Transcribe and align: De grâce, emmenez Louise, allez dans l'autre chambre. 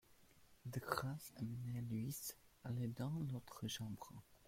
De 0.65 0.79
grâce, 0.79 1.31
emmenez 1.39 1.81
Louise, 1.81 2.35
allez 2.63 2.87
dans 2.87 3.13
l'autre 3.31 3.67
chambre. 3.67 4.23